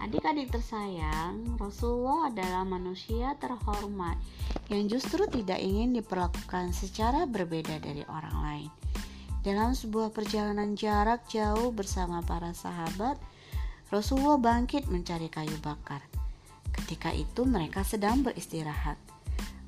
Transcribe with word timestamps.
Adik-adik 0.00 0.48
tersayang, 0.48 1.60
Rasulullah 1.60 2.32
adalah 2.32 2.64
manusia 2.64 3.36
terhormat 3.36 4.16
yang 4.72 4.88
justru 4.88 5.28
tidak 5.28 5.60
ingin 5.60 5.92
diperlakukan 5.92 6.72
secara 6.72 7.28
berbeda 7.28 7.76
dari 7.84 8.00
orang 8.08 8.36
lain. 8.40 8.70
Dalam 9.44 9.76
sebuah 9.76 10.08
perjalanan 10.08 10.72
jarak 10.72 11.28
jauh 11.28 11.68
bersama 11.68 12.24
para 12.24 12.56
sahabat, 12.56 13.20
Rasulullah 13.92 14.40
bangkit 14.40 14.88
mencari 14.88 15.28
kayu 15.28 15.52
bakar. 15.60 16.00
Ketika 16.72 17.12
itu 17.12 17.44
mereka 17.44 17.84
sedang 17.84 18.24
beristirahat. 18.24 18.96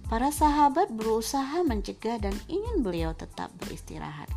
Para 0.08 0.32
sahabat 0.32 0.92
berusaha 0.96 1.60
mencegah 1.60 2.16
dan 2.16 2.32
ingin 2.48 2.80
beliau 2.80 3.12
tetap 3.12 3.52
beristirahat. 3.60 4.32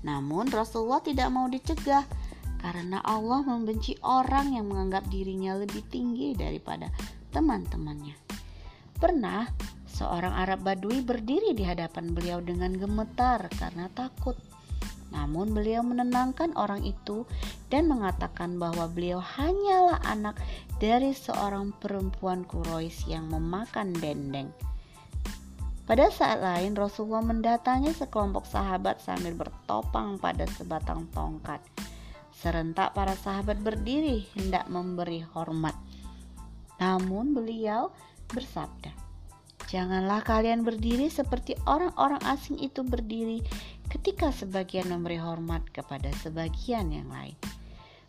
Namun 0.00 0.48
Rasulullah 0.48 1.04
tidak 1.04 1.28
mau 1.28 1.44
dicegah 1.48 2.08
karena 2.66 2.98
Allah 3.06 3.46
membenci 3.46 3.94
orang 4.02 4.50
yang 4.50 4.66
menganggap 4.66 5.06
dirinya 5.06 5.54
lebih 5.54 5.86
tinggi 5.86 6.34
daripada 6.34 6.90
teman-temannya. 7.30 8.18
Pernah 8.98 9.46
seorang 9.86 10.34
Arab 10.34 10.66
Badui 10.66 10.98
berdiri 11.06 11.54
di 11.54 11.62
hadapan 11.62 12.10
beliau 12.10 12.42
dengan 12.42 12.74
gemetar 12.74 13.46
karena 13.54 13.86
takut. 13.94 14.34
Namun 15.14 15.54
beliau 15.54 15.86
menenangkan 15.86 16.58
orang 16.58 16.82
itu 16.82 17.22
dan 17.70 17.86
mengatakan 17.86 18.58
bahwa 18.58 18.90
beliau 18.90 19.22
hanyalah 19.22 20.02
anak 20.02 20.34
dari 20.82 21.14
seorang 21.14 21.70
perempuan 21.78 22.42
Quraisy 22.42 23.14
yang 23.14 23.30
memakan 23.30 23.94
dendeng. 23.94 24.50
Pada 25.86 26.10
saat 26.10 26.42
lain 26.42 26.74
Rasulullah 26.74 27.22
mendatangi 27.22 27.94
sekelompok 27.94 28.42
sahabat 28.42 28.98
sambil 28.98 29.38
bertopang 29.38 30.18
pada 30.18 30.42
sebatang 30.58 31.06
tongkat. 31.14 31.62
Serentak 32.36 32.92
para 32.92 33.16
sahabat 33.16 33.56
berdiri 33.64 34.28
hendak 34.36 34.68
memberi 34.68 35.24
hormat. 35.24 35.72
Namun 36.76 37.32
beliau 37.32 37.88
bersabda, 38.28 39.06
Janganlah 39.66 40.22
kalian 40.22 40.62
berdiri 40.62 41.10
seperti 41.10 41.58
orang-orang 41.66 42.22
asing 42.22 42.54
itu 42.62 42.86
berdiri 42.86 43.42
ketika 43.90 44.30
sebagian 44.30 44.86
memberi 44.86 45.18
hormat 45.18 45.66
kepada 45.74 46.06
sebagian 46.22 46.94
yang 46.94 47.10
lain. 47.10 47.34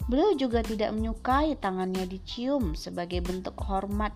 Beliau 0.05 0.37
juga 0.37 0.61
tidak 0.61 0.93
menyukai 0.93 1.57
tangannya 1.57 2.05
dicium 2.05 2.77
sebagai 2.77 3.25
bentuk 3.25 3.57
hormat 3.57 4.13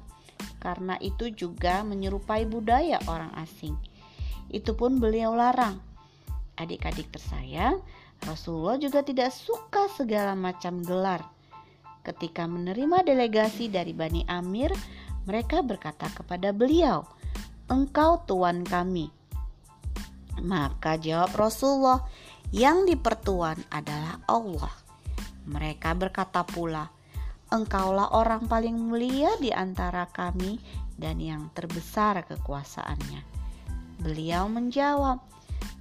karena 0.62 1.02
itu 1.02 1.34
juga 1.34 1.82
menyerupai 1.82 2.46
budaya 2.46 3.02
orang 3.10 3.34
asing. 3.42 3.74
Itu 4.54 4.78
pun 4.78 5.02
beliau 5.02 5.34
larang. 5.34 5.82
Adik-adik 6.62 7.10
tersayang, 7.10 7.82
Rasulullah 8.22 8.78
juga 8.78 9.02
tidak 9.02 9.34
suka 9.34 9.90
segala 9.98 10.38
macam 10.38 10.86
gelar. 10.86 11.26
Ketika 12.06 12.46
menerima 12.46 13.02
delegasi 13.02 13.66
dari 13.66 13.98
Bani 13.98 14.22
Amir, 14.30 14.70
mereka 15.26 15.66
berkata 15.66 16.06
kepada 16.14 16.54
beliau, 16.54 17.02
"Engkau 17.66 18.22
tuan 18.30 18.62
kami." 18.62 19.10
Maka 20.42 21.02
jawab 21.02 21.34
Rasulullah, 21.34 22.06
"Yang 22.54 22.94
dipertuan 22.94 23.58
adalah 23.74 24.22
Allah." 24.30 24.74
Mereka 25.50 25.98
berkata 25.98 26.46
pula, 26.46 26.94
"Engkaulah 27.50 28.14
orang 28.14 28.46
paling 28.46 28.78
mulia 28.78 29.34
di 29.42 29.50
antara 29.50 30.06
kami 30.14 30.62
dan 30.94 31.18
yang 31.18 31.50
terbesar 31.58 32.22
kekuasaannya." 32.26 33.22
Beliau 34.02 34.50
menjawab, 34.50 35.22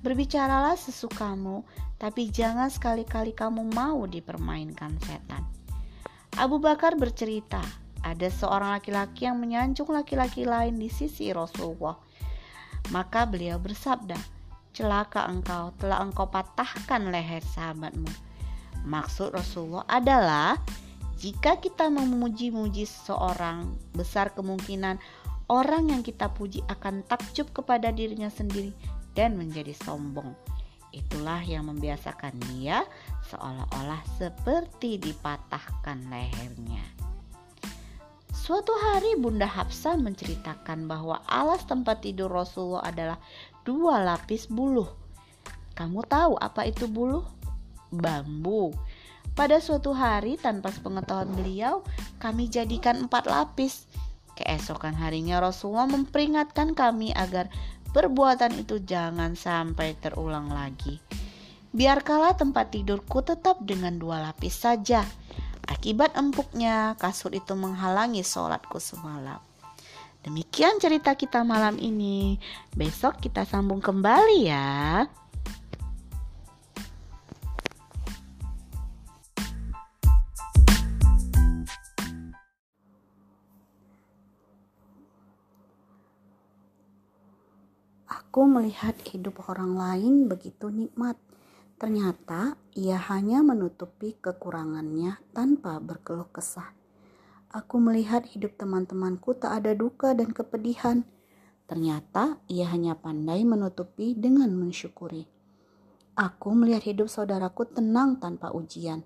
"Berbicaralah 0.00 0.80
sesukamu, 0.80 1.64
tapi 2.00 2.32
jangan 2.32 2.72
sekali-kali 2.72 3.36
kamu 3.36 3.68
mau 3.76 4.08
dipermainkan 4.08 4.96
setan. 5.04 5.44
Abu 6.40 6.56
Bakar 6.56 6.96
bercerita, 6.96 7.60
ada 8.00 8.28
seorang 8.32 8.80
laki-laki 8.80 9.28
yang 9.28 9.36
menyanjung 9.36 9.92
laki-laki 9.92 10.48
lain 10.48 10.80
di 10.80 10.88
sisi 10.88 11.28
Rasulullah. 11.36 12.00
Maka 12.88 13.28
beliau 13.28 13.60
bersabda, 13.60 14.16
celaka 14.72 15.28
engkau, 15.28 15.76
telah 15.76 16.00
engkau 16.00 16.24
patahkan 16.32 17.12
leher 17.12 17.44
sahabatmu. 17.44 18.08
Maksud 18.88 19.36
Rasulullah 19.36 19.84
adalah 19.84 20.56
jika 21.20 21.60
kita 21.60 21.92
memuji-muji 21.92 22.88
seseorang, 22.88 23.68
besar 23.92 24.32
kemungkinan 24.32 24.96
orang 25.52 25.92
yang 25.92 26.00
kita 26.00 26.32
puji 26.32 26.64
akan 26.72 27.04
takjub 27.04 27.52
kepada 27.52 27.92
dirinya 27.92 28.32
sendiri 28.32 28.72
dan 29.20 29.36
menjadi 29.36 29.76
sombong. 29.84 30.32
Itulah 30.96 31.44
yang 31.44 31.68
membiasakan 31.68 32.40
dia 32.48 32.88
seolah-olah 33.28 34.00
seperti 34.16 34.96
dipatahkan 34.96 36.08
lehernya. 36.08 36.80
Suatu 38.32 38.72
hari 38.72 39.20
Bunda 39.20 39.44
Hafsah 39.44 40.00
menceritakan 40.00 40.88
bahwa 40.88 41.20
alas 41.28 41.68
tempat 41.68 42.00
tidur 42.00 42.32
Rasulullah 42.32 42.88
adalah 42.88 43.20
dua 43.68 44.00
lapis 44.00 44.48
buluh. 44.48 44.88
Kamu 45.76 46.00
tahu 46.08 46.40
apa 46.40 46.64
itu 46.64 46.88
buluh? 46.88 47.22
Bambu. 47.92 48.72
Pada 49.36 49.60
suatu 49.60 49.94
hari 49.94 50.40
tanpa 50.40 50.72
sepengetahuan 50.72 51.30
beliau, 51.36 51.84
kami 52.18 52.48
jadikan 52.48 53.06
empat 53.06 53.28
lapis. 53.28 53.84
Keesokan 54.34 54.96
harinya 54.96 55.38
Rasulullah 55.38 55.86
memperingatkan 55.86 56.72
kami 56.72 57.12
agar 57.12 57.52
Perbuatan 57.90 58.54
itu 58.54 58.78
jangan 58.86 59.34
sampai 59.34 59.98
terulang 59.98 60.46
lagi. 60.54 61.02
Biarkanlah 61.70 62.38
tempat 62.38 62.70
tidurku 62.70 63.22
tetap 63.22 63.62
dengan 63.66 63.98
dua 63.98 64.22
lapis 64.22 64.62
saja. 64.62 65.02
Akibat 65.66 66.14
empuknya, 66.18 66.98
kasur 66.98 67.30
itu 67.34 67.54
menghalangi 67.54 68.26
sholatku 68.26 68.78
semalam. 68.82 69.38
Demikian 70.20 70.76
cerita 70.82 71.14
kita 71.14 71.46
malam 71.46 71.78
ini. 71.78 72.36
Besok 72.74 73.22
kita 73.22 73.42
sambung 73.46 73.78
kembali 73.78 74.38
ya. 74.46 75.06
Aku 88.30 88.46
melihat 88.46 88.94
hidup 89.10 89.42
orang 89.50 89.74
lain 89.74 90.30
begitu 90.30 90.70
nikmat. 90.70 91.18
Ternyata 91.82 92.54
ia 92.78 92.94
hanya 93.10 93.42
menutupi 93.42 94.14
kekurangannya 94.22 95.18
tanpa 95.34 95.82
berkeluh 95.82 96.30
kesah. 96.30 96.70
Aku 97.50 97.82
melihat 97.82 98.22
hidup 98.30 98.54
teman-temanku 98.54 99.34
tak 99.34 99.58
ada 99.58 99.74
duka 99.74 100.14
dan 100.14 100.30
kepedihan. 100.30 101.02
Ternyata 101.66 102.38
ia 102.46 102.70
hanya 102.70 102.94
pandai 102.94 103.42
menutupi 103.42 104.14
dengan 104.14 104.54
mensyukuri. 104.54 105.26
Aku 106.14 106.54
melihat 106.54 106.86
hidup 106.86 107.10
saudaraku 107.10 107.66
tenang 107.66 108.22
tanpa 108.22 108.54
ujian. 108.54 109.02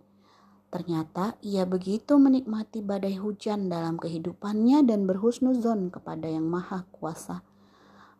Ternyata 0.68 1.40
ia 1.40 1.64
begitu 1.64 2.20
menikmati 2.20 2.84
badai 2.84 3.16
hujan 3.16 3.72
dalam 3.72 3.96
kehidupannya 3.96 4.84
dan 4.84 5.08
berhusnuzon 5.08 5.88
kepada 5.88 6.28
Yang 6.28 6.44
Maha 6.44 6.84
Kuasa. 6.92 7.53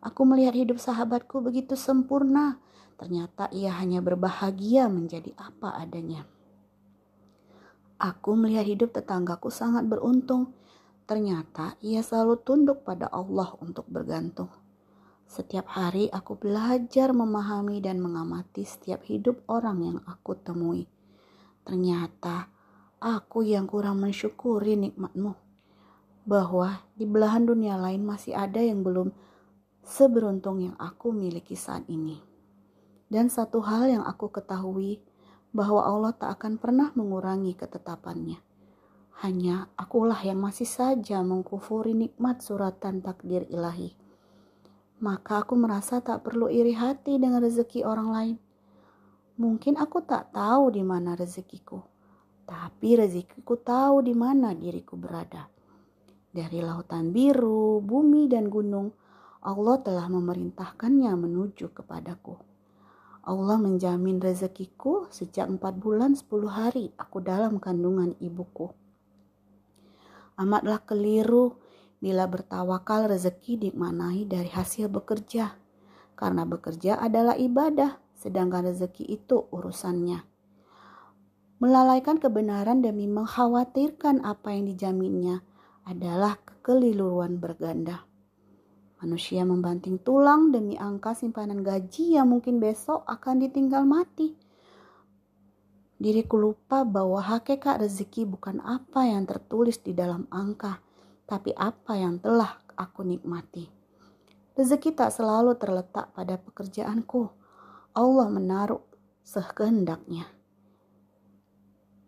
Aku 0.03 0.27
melihat 0.27 0.55
hidup 0.57 0.81
sahabatku 0.81 1.39
begitu 1.39 1.77
sempurna. 1.79 2.59
Ternyata 2.95 3.51
ia 3.51 3.75
hanya 3.75 3.99
berbahagia 3.99 4.87
menjadi 4.87 5.35
apa 5.35 5.75
adanya. 5.75 6.23
Aku 7.95 8.35
melihat 8.35 8.67
hidup 8.67 8.91
tetanggaku 8.91 9.47
sangat 9.47 9.87
beruntung. 9.87 10.51
Ternyata 11.07 11.79
ia 11.79 12.03
selalu 12.03 12.41
tunduk 12.43 12.83
pada 12.83 13.07
Allah 13.07 13.55
untuk 13.63 13.87
bergantung. 13.87 14.51
Setiap 15.25 15.73
hari 15.73 16.11
aku 16.13 16.37
belajar 16.37 17.09
memahami 17.15 17.81
dan 17.81 17.97
mengamati 17.97 18.61
setiap 18.61 19.03
hidup 19.09 19.41
orang 19.49 19.77
yang 19.81 19.99
aku 20.05 20.37
temui. 20.37 20.85
Ternyata 21.65 22.51
aku 23.01 23.41
yang 23.41 23.65
kurang 23.65 24.01
mensyukuri 24.05 24.77
nikmatmu. 24.77 25.33
Bahwa 26.25 26.81
di 26.97 27.05
belahan 27.05 27.45
dunia 27.45 27.77
lain 27.77 28.05
masih 28.05 28.33
ada 28.33 28.57
yang 28.61 28.81
belum 28.81 29.13
seberuntung 29.85 30.65
yang 30.65 30.75
aku 30.81 31.13
miliki 31.13 31.53
saat 31.53 31.85
ini. 31.87 32.17
Dan 33.05 33.29
satu 33.29 33.61
hal 33.61 33.85
yang 33.87 34.03
aku 34.03 34.33
ketahui, 34.33 34.99
bahwa 35.55 35.87
Allah 35.87 36.11
tak 36.11 36.35
akan 36.35 36.59
pernah 36.59 36.91
mengurangi 36.99 37.55
ketetapannya. 37.55 38.35
Hanya 39.23 39.71
akulah 39.79 40.19
yang 40.19 40.43
masih 40.43 40.67
saja 40.67 41.23
mengkufuri 41.23 41.95
nikmat 41.95 42.43
suratan 42.43 42.99
takdir 42.99 43.47
ilahi. 43.47 43.95
Maka 44.99 45.47
aku 45.47 45.55
merasa 45.55 46.03
tak 46.03 46.27
perlu 46.27 46.51
iri 46.51 46.75
hati 46.75 47.15
dengan 47.15 47.39
rezeki 47.39 47.87
orang 47.87 48.09
lain. 48.11 48.37
Mungkin 49.39 49.79
aku 49.79 50.03
tak 50.03 50.35
tahu 50.35 50.75
di 50.75 50.83
mana 50.83 51.15
rezekiku, 51.15 51.79
tapi 52.43 52.99
rezekiku 52.99 53.55
tahu 53.55 54.03
di 54.03 54.11
mana 54.11 54.51
diriku 54.51 54.99
berada. 54.99 55.47
Dari 56.35 56.59
lautan 56.59 57.15
biru, 57.15 57.79
bumi, 57.79 58.27
dan 58.27 58.51
gunung, 58.51 58.91
Allah 59.45 59.77
telah 59.77 60.09
memerintahkannya 60.09 61.13
menuju 61.13 61.69
kepadaku. 61.69 62.33
Allah 63.29 63.61
menjamin 63.61 64.17
rezekiku 64.17 65.05
sejak 65.13 65.45
empat 65.45 65.77
bulan 65.77 66.17
sepuluh 66.17 66.49
hari 66.49 66.89
aku 66.97 67.21
dalam 67.21 67.61
kandungan 67.61 68.17
ibuku. 68.17 68.73
Amatlah 70.41 70.81
keliru 70.81 71.61
bila 72.01 72.25
bertawakal 72.25 73.05
rezeki 73.05 73.69
dimaknai 73.69 74.25
dari 74.25 74.49
hasil 74.49 74.89
bekerja. 74.89 75.53
Karena 76.17 76.41
bekerja 76.41 76.97
adalah 76.97 77.37
ibadah, 77.37 78.01
sedangkan 78.17 78.73
rezeki 78.73 79.13
itu 79.13 79.45
urusannya. 79.53 80.25
Melalaikan 81.61 82.17
kebenaran 82.17 82.81
demi 82.81 83.05
mengkhawatirkan 83.05 84.25
apa 84.25 84.57
yang 84.57 84.73
dijaminnya 84.73 85.45
adalah 85.85 86.41
kekeliruan 86.41 87.37
berganda. 87.37 88.09
Manusia 89.03 89.43
membanting 89.43 89.99
tulang 89.99 90.55
demi 90.55 90.79
angka 90.79 91.11
simpanan 91.11 91.59
gaji 91.59 92.15
yang 92.15 92.31
mungkin 92.31 92.63
besok 92.63 93.03
akan 93.03 93.43
ditinggal 93.43 93.83
mati. 93.83 94.31
Diriku 95.99 96.39
lupa 96.39 96.83
bahwa 96.83 97.19
hakikat 97.23 97.79
rezeki 97.79 98.27
bukan 98.27 98.59
apa 98.63 99.07
yang 99.07 99.27
tertulis 99.27 99.79
di 99.79 99.91
dalam 99.91 100.27
angka, 100.31 100.79
tapi 101.27 101.51
apa 101.55 101.95
yang 101.95 102.19
telah 102.19 102.59
aku 102.75 103.03
nikmati. 103.07 103.67
Rezeki 104.55 104.95
tak 104.95 105.11
selalu 105.11 105.59
terletak 105.59 106.15
pada 106.15 106.39
pekerjaanku. 106.39 107.27
Allah 107.95 108.27
menaruh 108.31 108.83
sekehendaknya. 109.23 110.27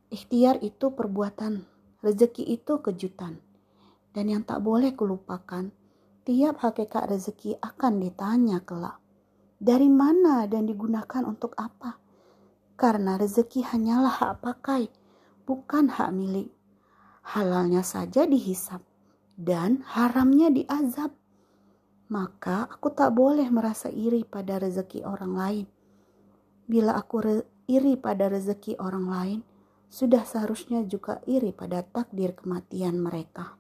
Ikhtiar 0.08 0.64
itu 0.64 0.92
perbuatan, 0.96 1.68
rezeki 2.00 2.44
itu 2.48 2.80
kejutan. 2.80 3.44
Dan 4.16 4.32
yang 4.32 4.44
tak 4.48 4.64
boleh 4.64 4.96
kulupakan, 4.96 5.76
tiap 6.28 6.60
hakikat 6.60 7.08
rezeki 7.08 7.56
akan 7.64 8.04
ditanya 8.04 8.60
kelak. 8.60 9.00
Dari 9.58 9.88
mana 9.88 10.44
dan 10.52 10.68
digunakan 10.68 11.24
untuk 11.24 11.56
apa? 11.56 12.04
karena 12.78 13.18
rezeki 13.18 13.66
hanyalah 13.74 14.22
hak 14.22 14.46
pakai, 14.46 14.88
bukan 15.50 15.90
hak 15.90 16.14
milik. 16.14 16.54
Halalnya 17.26 17.82
saja 17.82 18.24
dihisap 18.30 18.86
dan 19.36 19.84
haramnya 19.84 20.54
diazab. 20.54 21.12
Maka 22.08 22.72
aku 22.72 22.94
tak 22.94 23.12
boleh 23.12 23.52
merasa 23.52 23.92
iri 23.92 24.24
pada 24.24 24.64
rezeki 24.64 25.04
orang 25.04 25.34
lain. 25.36 25.66
Bila 26.64 26.96
aku 26.96 27.44
iri 27.68 28.00
pada 28.00 28.32
rezeki 28.32 28.80
orang 28.80 29.06
lain, 29.12 29.40
sudah 29.92 30.24
seharusnya 30.24 30.88
juga 30.88 31.20
iri 31.28 31.52
pada 31.52 31.84
takdir 31.84 32.32
kematian 32.32 32.96
mereka. 32.96 33.60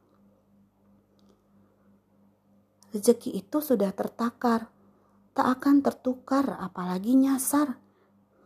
Rezeki 2.97 3.37
itu 3.37 3.61
sudah 3.61 3.93
tertakar, 3.93 4.73
tak 5.37 5.61
akan 5.61 5.85
tertukar 5.85 6.57
apalagi 6.57 7.13
nyasar 7.13 7.77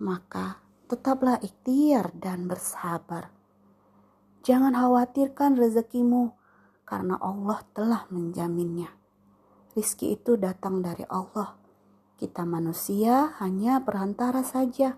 maka 0.01 0.57
tetaplah 0.89 1.37
ikhtiar 1.39 2.09
dan 2.17 2.49
bersabar. 2.49 3.29
Jangan 4.41 4.73
khawatirkan 4.73 5.55
rezekimu 5.55 6.33
karena 6.83 7.15
Allah 7.21 7.61
telah 7.77 8.09
menjaminnya. 8.09 8.89
Rizki 9.77 10.17
itu 10.17 10.35
datang 10.35 10.81
dari 10.81 11.05
Allah. 11.07 11.55
Kita 12.17 12.43
manusia 12.43 13.37
hanya 13.39 13.79
perantara 13.79 14.41
saja. 14.41 14.97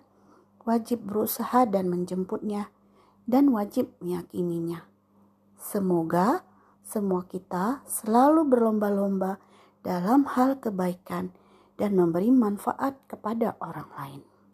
Wajib 0.64 1.04
berusaha 1.04 1.68
dan 1.68 1.92
menjemputnya 1.92 2.72
dan 3.28 3.52
wajib 3.52 3.92
meyakininya. 4.00 4.88
Semoga 5.60 6.48
semua 6.84 7.24
kita 7.26 7.82
selalu 7.88 8.46
berlomba-lomba 8.48 9.40
dalam 9.84 10.28
hal 10.28 10.60
kebaikan 10.60 11.32
dan 11.80 11.96
memberi 11.96 12.30
manfaat 12.30 13.00
kepada 13.08 13.56
orang 13.64 13.90
lain. 13.98 14.33